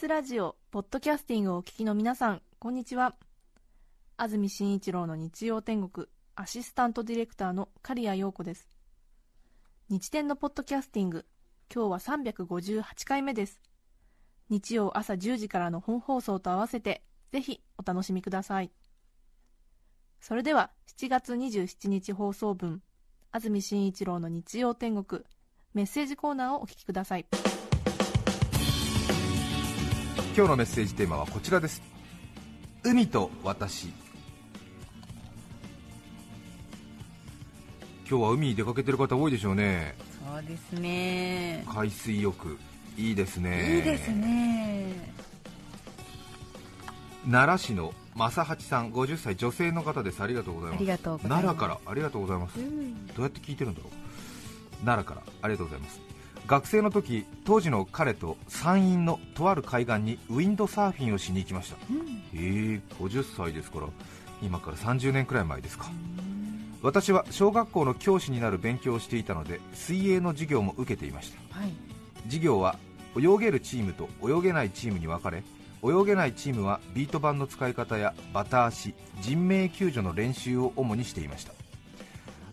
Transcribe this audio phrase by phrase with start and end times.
[0.00, 3.16] スラジオポッドキャスティングをお聞きの皆さんこんにちは。
[4.16, 8.66] 安住紳一郎の日曜天国アシスタントディレクターの刈谷陽子です。
[9.90, 11.26] 日天のポッドキャスティング
[11.70, 13.60] 今日は358回目です。
[14.48, 18.70] 日曜朝10時からの本放送と合わせてぜひお楽しみください。
[20.18, 22.80] それでは7月27日放送分
[23.32, 25.22] 安住紳一郎の日曜天国
[25.74, 27.26] メッセージコーナーをお聞きください。
[30.36, 31.82] 今日のメッセージテーマはこちらです。
[32.84, 33.88] 海と私。
[38.08, 39.96] 今日は海に出かけてる方多いでしょうね。
[40.32, 41.64] そうですね。
[41.68, 42.56] 海水浴。
[42.96, 43.76] いいですね。
[43.76, 45.12] いいですね。
[47.28, 50.22] 奈良市の正八さん50歳女性の方です。
[50.22, 51.02] ありがとうございます。
[51.22, 51.78] 奈良から。
[51.84, 53.06] ありがとうございます、うん。
[53.08, 54.84] どうやって聞いてるんだろう。
[54.84, 55.26] 奈良から。
[55.42, 56.00] ありがとうございます
[56.46, 61.76] 学生の時当時の彼と山陰のとある海岸にウィンドサーフィンをしに行きました。
[61.90, 62.06] うん。
[62.06, 63.86] へえ50歳ですから
[64.42, 65.90] 今から30年くらい前ですか。
[66.82, 71.58] 私は小学校の教師になる勉強をしていたので水泳の授業も受けていました。
[71.58, 71.72] はい。
[72.24, 72.76] 授業は
[73.16, 75.42] 泳げるチームと泳げないチームに分かれ
[75.82, 81.52] 泳げないチームはビート板の使い方やバタ足人命救助の練習を主にしていました。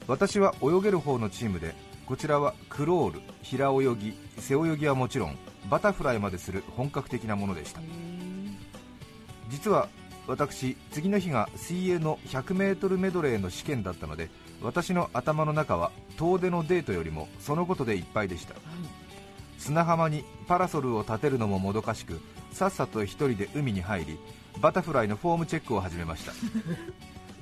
[0.07, 1.75] 私は泳げる方のチームで
[2.07, 5.37] こちらはクロール平泳ぎ背泳ぎはもちろん
[5.69, 7.81] バタフライまでする本格的なものでした。
[9.49, 9.89] 実は
[10.25, 14.29] 私次の日が水泳の 100m メドレーの試験だったので
[14.61, 18.55] 私の頭の中は遠出のデートよりもそのことでいっぱいでした。
[19.59, 22.21] 砂浜にパラソルを立てるのももどかしく
[22.53, 24.17] さっさと一人で海に入り
[24.61, 26.31] バタフライのフォームチェックを始めました。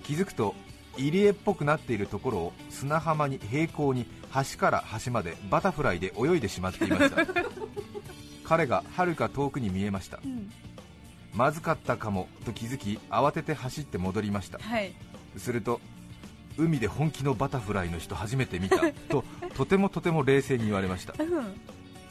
[0.03, 0.55] 気づくと
[0.97, 7.25] 入り江っぽくなっているところを砂浜に平行に端から端までバタフライで泳いでしまっていました。
[8.43, 10.19] 彼がはるか遠くに見えました。
[10.23, 10.51] うん。
[11.33, 14.59] まずかったかもと気づき慌てて走って戻りました。
[14.59, 14.93] はい。
[15.37, 15.81] すると
[16.57, 18.77] 海で本気のバタフライの人初めて見た。
[19.09, 19.23] と
[19.55, 21.13] とてもとても冷静に言われました。
[21.21, 21.59] うん。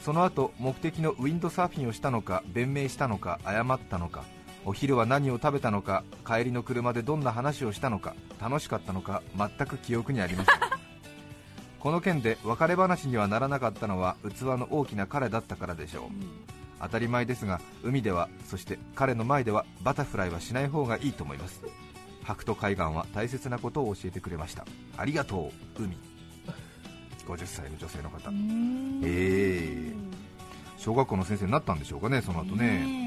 [0.04, 4.24] その後目的のウィンドサーフィンをしたのか弁明したのか謝ったのか
[4.64, 10.54] お昼は何を食べたのか帰りの車でどんな話をしたのか楽しかったのか全く記憶にありません。
[11.80, 16.10] この件で別れ話にはならなかったのは器の大きな彼だったからでしょう。
[16.80, 21.62] 当たり前ですが海ではそして彼の前ではバタフライはしない方がいいと思います。
[22.24, 24.64] 白土海岸は大切なことを教えてくれました。
[24.96, 26.14] ありがとう海。
[27.26, 29.94] 50歳の女性の方うんええ
[30.76, 33.03] 小学校の先生になったんでしょうかねその後ねねえ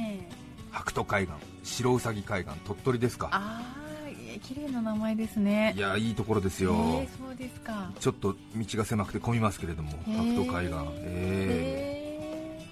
[0.77, 1.33] 白土海岸
[1.63, 3.29] 白うさぎ海岸鳥取ですか。
[3.31, 5.73] ああ綺麗な名前ですね。
[5.75, 7.91] いやいいところですよ、えーそうですか。
[7.99, 10.75] ちょっと道が狭くて混みますけれどもへ白ー土海岸。
[11.01, 12.67] ええへ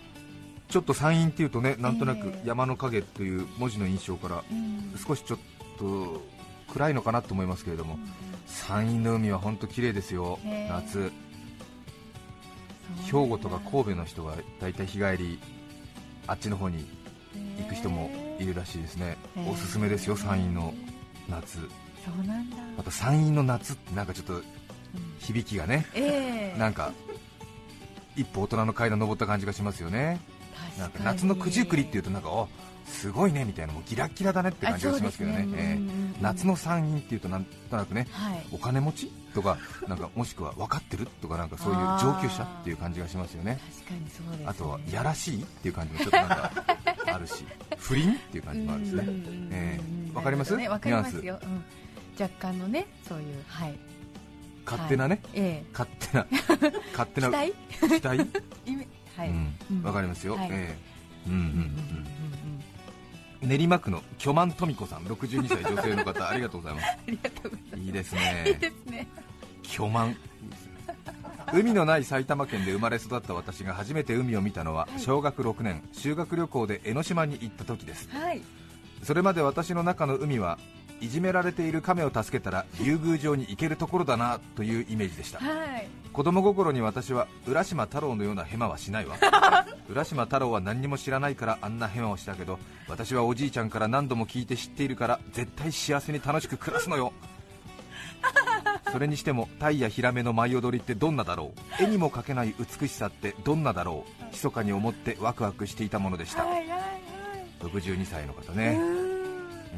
[0.70, 2.48] ちょっと山陰っていうとねなんとなくえー。
[2.48, 4.44] 山の影という文字の印象から
[5.08, 5.40] 少しちょっ
[5.80, 6.22] と
[6.72, 7.98] 暗いのかなと思いますけれども
[8.46, 10.40] 山陰の海は本当綺麗ですよ。
[10.70, 11.12] 夏。
[13.06, 15.40] 兵庫とか神戸の人は大体日帰り
[16.28, 16.86] あっちの方に
[17.58, 18.10] 行く人も
[18.40, 19.18] いるらしいですね。
[19.50, 20.74] おすすめですよ山陰の
[21.30, 21.60] 夏。
[21.60, 22.58] そうなんだ。
[22.78, 24.44] また山陰の夏ってなんかちょっとうん。
[25.20, 26.58] 響きがねええ。
[26.60, 26.92] なんか
[28.16, 30.20] 一歩大人の階段登った感じがしますよね。
[30.78, 32.50] なんか夏の九十九里っていうとなんかお
[32.86, 35.46] すごいねみたいなもうギラッギラだねって感じがしますけどね。
[35.46, 36.16] ねええうんうんうん。
[36.22, 38.46] 夏の山陰っていうとなんとなくねはい。
[38.52, 39.58] お金持ちとか
[39.88, 43.54] なんかもしくは分かってるとかなんかそういう上級者っていう感じがしますよね。
[43.54, 43.60] ね。
[44.46, 46.52] あとはやらしいっていう感じもちょっとなんか
[47.14, 47.46] あるし
[47.78, 48.94] 不倫っていう感じもあるしね。
[48.94, 49.80] うんうんうんうんえ
[50.14, 50.16] え。
[50.16, 50.56] わかります？
[50.56, 51.64] ねわかりますニよ、うん、
[52.22, 53.78] 若干のねそういうはい。
[54.66, 56.26] 勝手なね、え勝手な
[56.98, 58.02] 勝手なえ期待？
[58.02, 59.56] 期はい、うん。
[59.72, 59.84] うん。
[59.84, 60.48] わかりますよ、はい。
[60.52, 60.96] ええ。
[61.28, 62.25] うんうんうんうんうん
[63.46, 66.88] 練馬区の巨万富子さん62歳女性の方 ありがとうございます。
[66.88, 67.80] ありがとうございます。
[67.84, 69.08] いいですいいねですね。
[69.64, 70.16] 巨万。
[71.54, 75.00] 海のない埼玉県で生まれ育った私が初めて海を見たのははい。
[75.00, 78.10] 小学6年修学旅行で江ノ島に行った時です。
[78.10, 78.42] はい。
[79.04, 80.58] それまで私の中の海は
[81.02, 85.40] いじめられている亀を助けたら竜宮城に行けるところだなというイメージでした。
[85.40, 85.88] はい。
[86.14, 89.18] 子供心に私は浦島太郎のようなヘマはしないわ。
[89.90, 92.58] 浦島太郎は何にも知らないからあんなヘマをしたけど
[92.88, 97.12] 私はおじいちゃんから何度も聞いて知っているから絶対幸せに楽しく暮らすのよ。
[98.92, 101.84] それにしてもタイやヒラメの舞い踊りってどんなだろう？
[101.84, 104.26] 絵にも描けない美しさってどんなだろう？
[104.32, 106.46] 密かに思ってワクワクしていたものでした。
[106.46, 106.80] はいはいはい。
[107.62, 108.80] 62歳の方うねね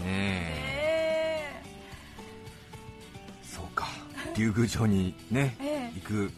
[0.04, 0.77] ええ
[4.38, 6.00] 竜宮城にねええ。
[6.00, 6.32] 行く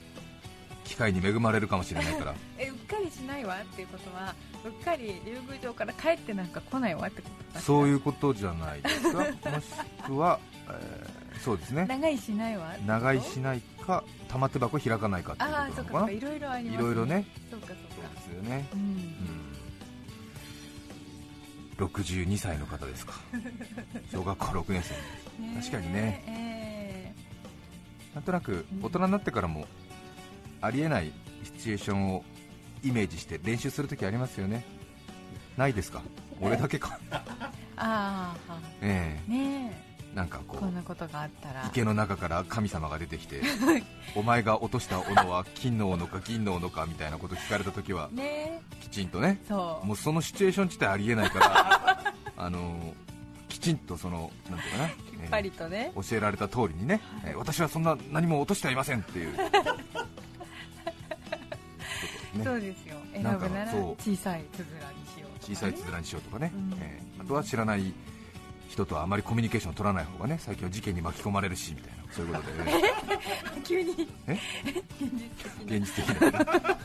[0.86, 2.36] 機会に恵まれるかもしれないから。
[2.58, 4.34] えうっかりいしないわっていうことは
[4.66, 9.20] うっかり竜宮城から帰ってなんか来ないわってことそういうことじゃないですか。
[9.20, 9.68] もし
[10.06, 11.86] くは、えーそうですね。
[11.88, 16.12] 長居しないわ長居しないか玉手箱開かないかっていうああことなのかな。
[16.12, 16.32] いそうかそうか。
[16.32, 17.26] ろいろありますいろいろね。
[17.50, 18.80] そうかそうそうかですよね、うん。
[21.80, 23.14] うん、62歳の方ですか。
[24.12, 24.96] 小学校6年生。
[25.42, 26.24] ね確かにね。
[26.28, 27.14] え
[28.20, 29.66] なんとなく大人になってからも
[30.60, 31.14] ありえない
[31.46, 32.24] シチュエーションを
[32.84, 34.66] イメージして練習するときありますよね。
[35.56, 36.02] ないですか？
[36.42, 37.00] 俺だけか。
[37.12, 37.16] ー
[37.78, 39.18] ああはえ。
[39.26, 39.72] ね
[40.14, 40.16] え。
[40.16, 41.64] なんかえこうこんなことがあったら。
[41.68, 43.42] 池の中から神様が出てきて
[44.16, 49.86] お前が落とした斧は金の斧か銀の斧かみたいなこと聞かれたときはねきちんとねそう。
[49.88, 52.94] もうそのシチュエーション自体ありえないから あの
[53.60, 54.90] きちんとそのなんていうかな、
[55.24, 59.38] きっぱりとね、えー教えられた通りにね、えー私はそんな何も落としてはいませんっていう。
[59.38, 59.44] ね。
[62.44, 62.96] そうですよ。
[63.14, 65.40] 選なんかぶなら小さいつづらにしようね。
[65.42, 66.74] 小さいつづらにしようとかね、うん。
[66.80, 67.94] えーあとは知らない
[68.70, 72.14] 人とはあまりコミュニケーションを取らない方がね最近は事件に巻き込まれるしみたいな。
[72.14, 72.64] そういうことで。
[72.72, 72.82] ね
[73.66, 74.08] 急に。
[74.28, 74.40] え？
[75.66, 76.28] 現実的な。
[76.30, 76.78] 現実的な。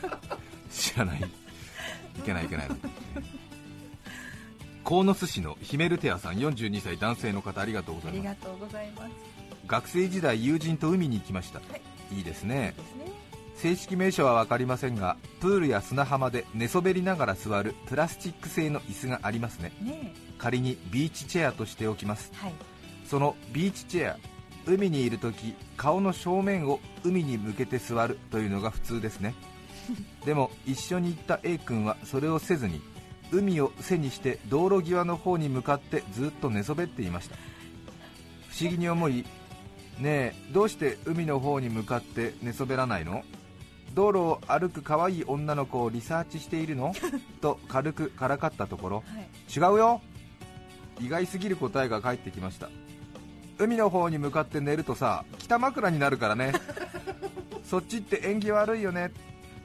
[0.71, 1.21] 知らない。
[1.21, 2.67] いけないいけない
[4.85, 9.09] 鴻巣市のヒメルテアさん42歳男性の方ありがとうございます。
[9.65, 11.65] 学生時代友人と海に行きました、は
[12.11, 12.17] い。
[12.17, 12.75] いいですね。
[12.77, 13.11] ですね。
[13.55, 19.71] 正式名称は分かりませんがプールや砂浜で寝そべりながら座るプラスチック製の椅子がありますね。
[19.81, 22.31] ね仮にビーチチェアとしておきます。
[22.35, 22.53] えはい。
[23.07, 24.17] そのビーチチェア
[24.67, 29.33] 海にいるとき顔の正面を海に向けて座るというのが普通ですね。
[30.25, 32.81] でも一緒に行った A 君はそれをせずに
[33.31, 37.35] 海を背にして道路際の方に向かってずっと寝そべっていました。
[38.49, 39.25] 不思議に思い
[39.99, 43.23] ねえどうして海の方に向かって寝そべらないの？
[43.93, 46.93] 道路を歩く可愛い女の子をリサーチしているの？
[47.41, 49.03] と軽くからかったところ。
[49.05, 49.27] はい。
[49.53, 50.01] 違うよ。
[50.99, 52.69] 意外すぎる答えが返ってきました。
[53.57, 56.53] 海の方に向かって寝るとさ北枕になるからね。
[57.63, 59.11] そっちって縁起悪いよね。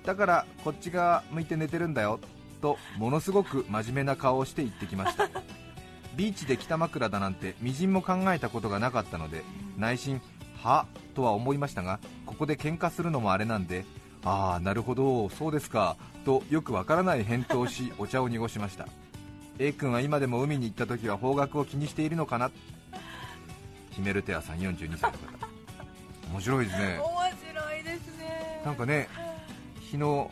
[0.04, 2.20] だからこっち側向いて寝てるんだよ
[2.60, 5.28] とものすごく真面目な顔をして言ってきました。
[6.16, 9.42] ビーチで北枕だなんてみじんも考えたことがなかったので
[9.78, 10.20] 内心
[10.62, 13.84] はとは思いましたがここで喧嘩するのもあれなんで
[14.24, 18.86] ああなるほどそうですかとよくわからない返答をし お茶を濁しました。
[19.58, 22.50] A 君は今でも海に行った時は方角を気にしているのかな？
[23.90, 25.48] ヒメルテアさん42歳の方。
[26.32, 26.98] 面白いですね。
[26.98, 27.08] 面
[27.42, 28.62] 白いですね。
[28.64, 29.08] なんかね
[29.80, 30.30] 日の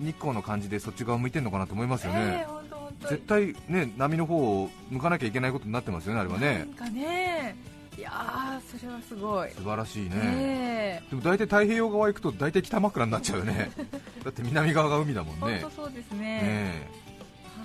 [0.00, 3.08] 日光の感じでそっち側向いてるのかなと思いますよね、ええ本当本当。
[3.08, 7.56] 絶対ね波の方を向かなきゃいけないことになってますよねあれはなねんかね。
[7.98, 9.50] いやーそれはすごい。
[9.52, 13.70] 素晴らしいね、えでも大体太平洋側行くと大体北枕になっちゃうよね。
[14.22, 15.64] だって南側が海だもんね。
[15.74, 16.18] そうですね。
[16.18, 16.88] ねえ。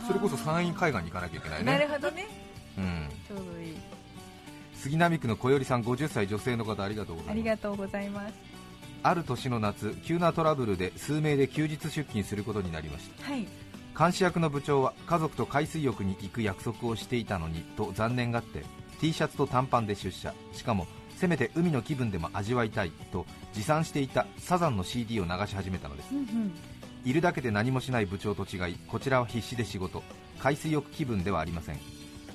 [0.08, 2.28] それこそ山陰海岸に行かなきゃいけないなるねほどね。
[2.78, 3.10] うん。
[3.28, 3.78] ちょうどいい。
[4.76, 7.32] 杉並区の小よさん50歳女性の方ありがとうございます。
[7.32, 8.34] ありがとうございます
[9.04, 13.32] ある年の夏急なトラブルで数名で休日出勤することになりました。
[13.32, 13.48] はい。
[13.98, 18.64] 監視役の部長は家族と海水浴に行く約束をしていたのにと残念がって
[19.00, 20.34] T シャツと短パンで出社。
[20.54, 26.10] しかもせめて海の気分でも味わいたいと持参していたサザンの CD を流し始めたのです。
[26.14, 26.52] うんうん。
[27.04, 30.04] いるだけで何もしない部長と違いこちらは必死で仕事。
[30.40, 31.80] 海水浴気分ではありません。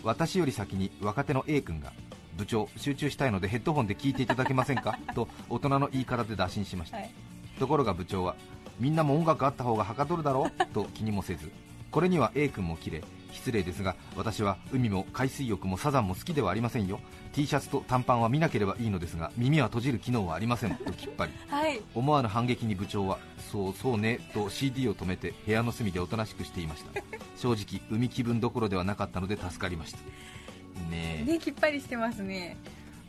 [0.03, 1.93] 私より先に若手の A 君が
[2.37, 4.99] 部長集中したいのでヘッドホンで聞いていただけませんか？
[5.15, 6.99] と大人の言い方で打診しました。
[6.99, 7.11] はい。
[7.59, 8.37] ところが部長は
[8.79, 10.47] みんなも音楽あった方がはかどるだろ？
[10.47, 11.51] うと気にもせず。
[11.91, 13.03] これには A 君もキレ
[13.33, 17.01] 失礼ですが私は海も海水浴もサザンも好きではありませんよ。
[17.33, 20.75] T シャツと短パンは見なければいいのですが耳は閉じる機能はありません。
[20.75, 21.33] ときっぱり。
[21.49, 21.81] はい。
[21.95, 23.19] 思わぬ反撃に部長は
[23.51, 26.91] そうそうねと CD を止めて部屋の隅でおとなしくしていました。
[27.37, 29.99] 正直海気分どころではなかったので助かりました
[30.91, 31.25] ね。
[31.27, 32.57] えねきっぱりしてますね。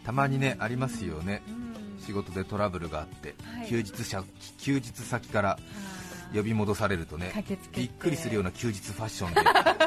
[0.04, 1.42] たまにねありますよね。
[1.48, 2.04] うん。
[2.04, 3.68] 仕事でトラブルがあって、はい。
[3.68, 4.24] 休日者
[4.58, 5.60] 休日先から
[6.34, 7.32] 呼び戻されるとね
[7.74, 9.42] びっくりするような休日ファッションで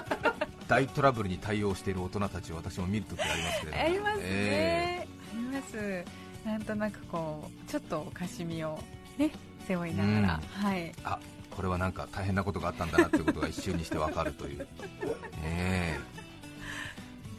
[0.68, 3.82] 大トラブルに対応している大人たちを私も見るときありますけれども。
[3.82, 6.04] ありますね、えあります。
[6.44, 8.78] なんとなくこうちょっとおかしみを
[9.18, 9.30] ね
[9.66, 10.92] 背負いながら、はい。
[10.92, 11.18] ーあ
[11.50, 14.68] これはなんか大変なことがあったんだなということが一瞬にしてわかるという、 ね
[15.44, 15.98] え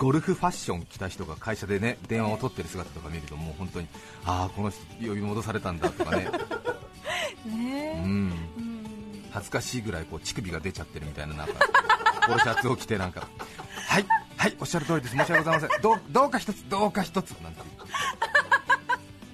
[0.01, 3.87] ゴルフファッション着た人が会社でね電話を取ってる姿とか見るともう本当に
[4.25, 6.27] ああこの人呼び戻されたんだとかね、
[7.45, 9.25] ねうん、うん。
[9.29, 11.53] 恥ずかしいぐらいこう乳首が出ちゃってるみたいななんか
[12.25, 13.27] ポロシャツを着てなんか
[13.89, 14.05] はい
[14.37, 15.15] はいおっしゃる通りです。
[15.15, 15.81] 申し訳ございません。
[15.83, 17.61] どうどうか一つどうか一つなんて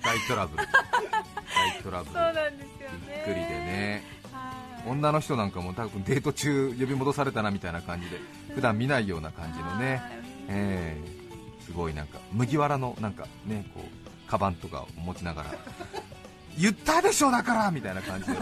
[0.03, 0.67] 大トラブル。
[0.67, 2.11] 大トラブル。
[2.13, 3.07] そうなんですよね。
[3.07, 4.03] びっくりでね。
[4.33, 4.51] は
[4.85, 4.89] い。
[4.89, 8.17] 女の人なんかも多分デート中呼び戻されたなみたいな感じで
[8.53, 10.01] 普段見ないような感じのね、
[10.47, 15.51] えー、すごいなんか麦わらのなんかねこうカバンとかを持ちながら
[16.57, 18.37] 言ったでしょだからみたいな感じで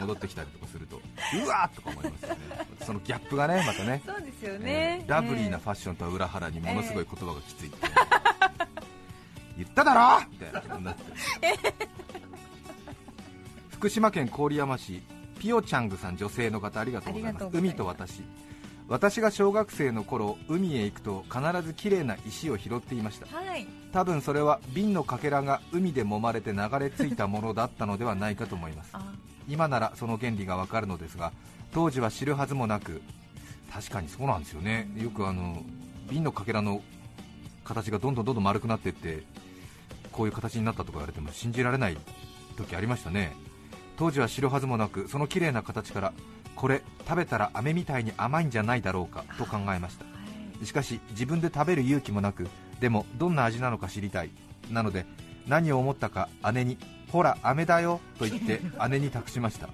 [0.00, 1.00] 戻ってきたりとかすると
[1.44, 2.38] うわーとか思いますよね。
[2.84, 4.02] そのギャップがねまたね。
[4.04, 7.70] そうですよえねー、ラブリーなファッションとは裏腹にものすごい言葉がきつい、
[9.56, 11.02] 言っただろみたいなことになって
[13.70, 15.02] 福島県郡山市
[15.38, 17.44] ピオチャングさん女性の方ありがとうございます。
[17.44, 17.74] ありがとうございます。
[17.74, 18.22] 海と私
[18.86, 23.26] 私が小学生の頃海へ行くと必ず綺麗な石を拾っていました。
[23.34, 23.66] はい。
[23.92, 28.90] 多分それは瓶のかけらが海で揉まれて流れ着いたものだったのではないかと思います。
[28.92, 29.12] あ。
[29.48, 31.32] 今ならその原理がわかるのですが
[31.72, 33.02] 当時は知るはずもなく
[33.72, 34.90] 確かにそうなんですよね。
[34.96, 35.62] よくあの
[36.10, 36.82] 瓶のかけらの
[37.64, 39.22] 形がどんどんどんどん丸くなっていって
[40.12, 41.96] こういう形になったとか言われても信じられない
[42.56, 43.32] 時ありましたね。
[43.96, 46.12] 当時は知るはずもなくその綺麗な形から
[46.56, 50.04] これ食べたら飴みたいに甘いんじゃないだろうかと考えました。
[50.04, 50.10] は
[50.62, 50.66] い。
[50.66, 52.46] しかし自分で食べる勇気もなく
[52.80, 54.30] でもどんな味なのか知りたい。
[54.70, 55.06] なので
[55.46, 56.78] 何を思ったか姉に
[57.10, 59.68] ほら飴だよと言って 姉に託しました。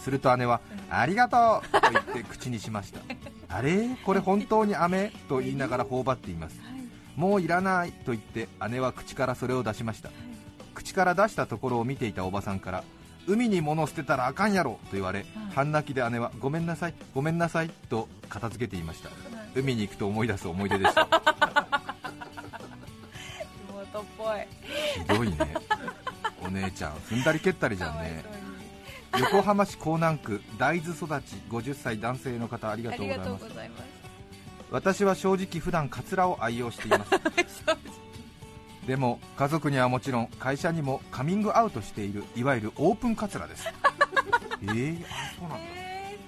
[0.00, 3.00] すると姉はありがとうと言って口にしました。
[3.48, 3.96] あれ？
[4.04, 5.12] これ本当に飴？
[5.28, 6.58] と言いながら頬張っています。
[7.16, 10.10] もういらないと言って姉は口からそれを出しました。
[10.74, 12.84] 口から出したところを見ていたおばさんから
[13.26, 19.10] 海に物捨てたらあかんやろと言われ半泣きで姉はごめんなさいごめんなさいと片付けていました。
[19.54, 21.08] 海に行くと思い出す思い出でした。
[23.70, 24.36] 妹っぽい。
[24.94, 25.54] ひどいね。
[26.42, 28.24] お姉ちゃん踏んだり蹴ったりじゃんね。
[29.18, 33.84] 横浜市港南区大豆育ち50歳男性の方ありがありがとうございますとうございます。
[34.70, 37.10] 私は正直普段カツラを愛用しています
[38.86, 43.66] でも家族にはもちろん会社にもカミングアウトしているいわゆるオープンカツラです。
[44.62, 45.06] えー、あ
[45.38, 45.64] そうなんだ。
[45.76, 46.24] えー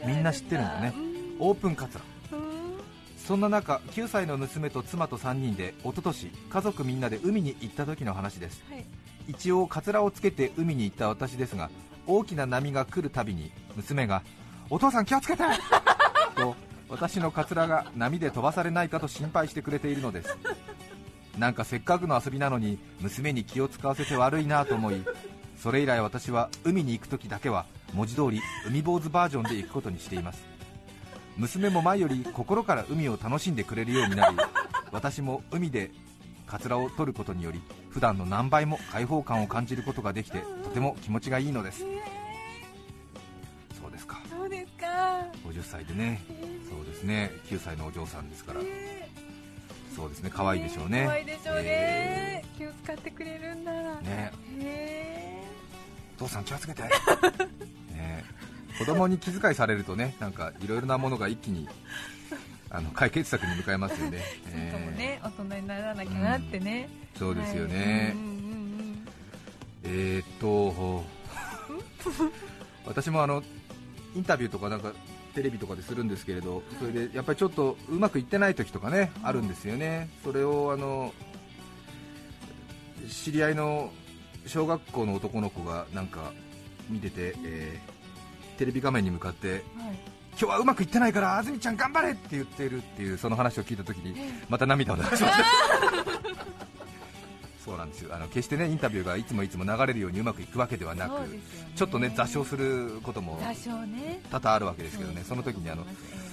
[0.00, 0.94] そうみんな知ってるんだね
[1.38, 2.04] オープンカツラ。
[2.38, 2.80] うん。
[3.18, 8.62] そんな中9歳の娘と妻と3人で一昨年家族みんなで海に行った時の話です。
[8.70, 8.84] はい。
[9.28, 11.70] 一応カツラをつけて海に行った私ですが
[12.06, 14.22] 大きな波が来るたびに娘が
[14.70, 15.42] 「お父さん気をつけて!」
[16.36, 16.54] と
[16.88, 20.36] 私のカツラが波で飛ばされないかと心配してくれているのです
[21.38, 25.04] なんかせっかくの遊びなのに娘に気を使わせて悪いなと思い
[25.56, 30.56] それ以来私は海に行く時だけは文字通り海坊主バージョンで行くことにしています。
[31.36, 34.36] 娘も前より心から海を楽しんでくれるようになり
[34.90, 35.90] 私も海で
[36.46, 41.84] カツラを取ることにより普段の何倍も開放感を感じることができてとても気持ちがいいのです。
[43.78, 44.22] そうですか。
[44.30, 44.86] そうですか。
[45.44, 46.22] 50歳でね。
[46.70, 47.30] そうですね。
[47.50, 48.60] 9歳のお嬢さんですから
[49.96, 50.30] そうですね。
[50.32, 51.04] 可愛いでしょうね。
[51.06, 51.62] 可愛いでしょうね。
[51.64, 54.30] え気を使ってくれるんだーね。
[54.60, 55.42] へ
[56.16, 56.82] お父さん気をつけて。
[57.92, 58.24] ね。
[58.78, 61.66] 子供に気遣いされるとねなんかいろいろなものが一気に
[62.68, 64.20] あの解決策に向かいますよね。
[64.52, 66.88] え そうかもえね大人にならなきゃなってね。
[67.14, 67.72] ーそうですよはい。
[67.72, 69.08] ね、うんうんうん。
[69.84, 71.04] えーっと
[72.86, 73.42] 私もあの
[74.14, 74.92] インタビューとかなんか
[75.36, 81.12] テレビとかでするんですけれど、それでやっぱりちょっとうまくいってない時とかね、あるんですよね、それをあの
[83.08, 83.92] 知り合いの
[84.46, 86.32] 小学校の男の子がなんか
[86.88, 87.96] 見てて、えー
[88.56, 89.62] テレビ画面に向かって、はい。
[90.38, 94.14] 今日はうまくいってないから、安住ちゃん頑張れって言ってるっていうその話を聞いた時に、
[94.48, 95.28] また涙を流しました。
[97.66, 98.14] そうなんですよ。
[98.14, 101.40] あの決してねインタビューがいつもいつも流れるようにうまくいくわけではなく、ね。
[101.74, 103.38] ちょっとね座礁することも
[104.30, 106.26] 多々あるわけですけどね、その時にあのえ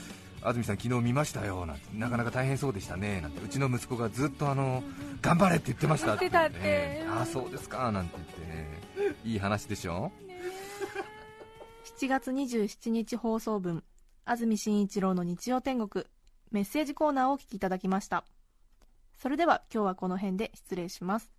[0.46, 4.84] 安住さん、昨日見ましたよなんてなかなか大変そうでしたねなんてうちの息子がずっとあの
[5.22, 9.14] 頑張れって言ってましたって言ってたってねああそうですかなんて言ってね。
[9.26, 10.12] いい話でしょ？
[12.00, 13.84] 7月27日放送分
[14.26, 16.06] 安住紳一郎の日曜天国
[16.52, 18.24] メッセージコーナーをお聞きいただきました
[19.24, 21.32] それでは今日はこの辺で失礼します。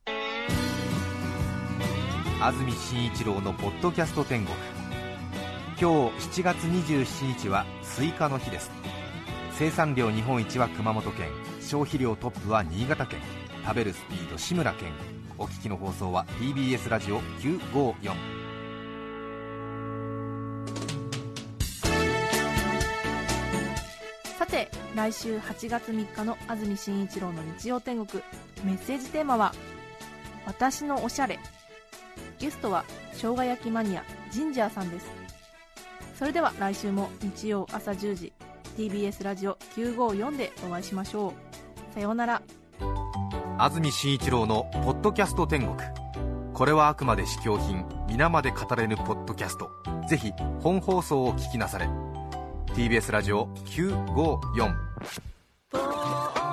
[2.40, 4.56] 安住紳一郎のポッドキャスト天国。
[5.78, 8.70] 今日7月27日はスイカの日です。
[9.58, 11.28] 生産量日本一は熊本県
[11.60, 13.20] 消費量トップは新潟県。
[13.62, 14.92] 食べるスピード志村けん
[15.36, 18.43] お聞きの放送は TBS ラジオ954
[25.04, 28.22] 来週8月3日の安住紳一郎の日曜天国。
[28.64, 29.52] メッセージテーマは
[30.48, 31.38] 「私のおしゃれ」
[32.40, 35.06] ゲストは生姜焼きマニアジンジャーさんです。
[36.18, 38.32] それでは来週も日曜朝10時
[38.78, 41.34] TBS ラジオ954でお会いしましょ
[41.90, 41.94] う。
[41.94, 42.40] さようなら。
[43.58, 45.76] 安住紳一郎の「ポッドキャスト天国」
[46.54, 49.70] これはあくまで試供品皆まで語れぬポッドキャスト。
[50.08, 50.32] ぜひ
[50.62, 51.90] 本放送を聞きなされ。
[52.74, 56.32] TBS ラジオ954 Oh.
[56.36, 56.43] oh.